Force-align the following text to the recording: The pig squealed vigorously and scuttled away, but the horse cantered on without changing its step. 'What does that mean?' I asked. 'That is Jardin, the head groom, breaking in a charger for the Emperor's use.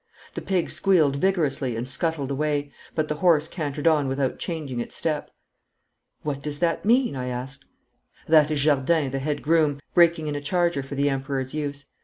The 0.33 0.41
pig 0.41 0.71
squealed 0.71 1.17
vigorously 1.17 1.75
and 1.75 1.87
scuttled 1.87 2.31
away, 2.31 2.71
but 2.95 3.07
the 3.07 3.17
horse 3.21 3.47
cantered 3.47 3.85
on 3.85 4.07
without 4.07 4.39
changing 4.39 4.79
its 4.79 4.95
step. 4.95 5.29
'What 6.23 6.41
does 6.41 6.57
that 6.57 6.83
mean?' 6.85 7.15
I 7.15 7.27
asked. 7.27 7.65
'That 8.27 8.49
is 8.49 8.63
Jardin, 8.63 9.11
the 9.11 9.19
head 9.19 9.43
groom, 9.43 9.79
breaking 9.93 10.25
in 10.25 10.33
a 10.33 10.41
charger 10.41 10.81
for 10.81 10.95
the 10.95 11.07
Emperor's 11.11 11.53
use. 11.53 11.85